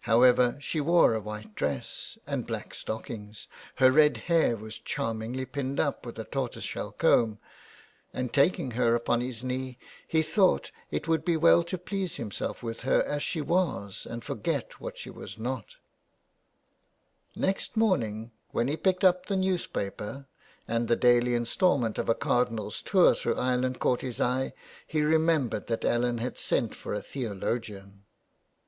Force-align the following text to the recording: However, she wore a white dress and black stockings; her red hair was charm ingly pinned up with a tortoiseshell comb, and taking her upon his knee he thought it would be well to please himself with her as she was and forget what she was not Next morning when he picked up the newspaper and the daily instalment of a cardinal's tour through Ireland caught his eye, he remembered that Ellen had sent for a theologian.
However, 0.00 0.56
she 0.60 0.80
wore 0.80 1.14
a 1.14 1.20
white 1.20 1.54
dress 1.54 2.18
and 2.26 2.44
black 2.44 2.74
stockings; 2.74 3.46
her 3.76 3.92
red 3.92 4.16
hair 4.26 4.56
was 4.56 4.80
charm 4.80 5.20
ingly 5.20 5.52
pinned 5.52 5.78
up 5.78 6.04
with 6.04 6.18
a 6.18 6.24
tortoiseshell 6.24 6.90
comb, 6.98 7.38
and 8.12 8.32
taking 8.32 8.72
her 8.72 8.96
upon 8.96 9.20
his 9.20 9.44
knee 9.44 9.78
he 10.08 10.20
thought 10.20 10.72
it 10.90 11.06
would 11.06 11.24
be 11.24 11.36
well 11.36 11.62
to 11.62 11.78
please 11.78 12.16
himself 12.16 12.64
with 12.64 12.80
her 12.80 13.04
as 13.04 13.22
she 13.22 13.40
was 13.40 14.04
and 14.04 14.24
forget 14.24 14.80
what 14.80 14.98
she 14.98 15.10
was 15.10 15.38
not 15.38 15.76
Next 17.36 17.76
morning 17.76 18.32
when 18.50 18.66
he 18.66 18.76
picked 18.76 19.04
up 19.04 19.26
the 19.26 19.36
newspaper 19.36 20.26
and 20.66 20.88
the 20.88 20.96
daily 20.96 21.36
instalment 21.36 21.98
of 21.98 22.08
a 22.08 22.16
cardinal's 22.16 22.80
tour 22.80 23.14
through 23.14 23.36
Ireland 23.36 23.78
caught 23.78 24.00
his 24.00 24.20
eye, 24.20 24.54
he 24.88 25.02
remembered 25.02 25.68
that 25.68 25.84
Ellen 25.84 26.18
had 26.18 26.36
sent 26.36 26.74
for 26.74 26.92
a 26.94 27.00
theologian. 27.00 28.02